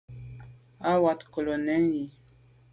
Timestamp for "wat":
1.03-1.19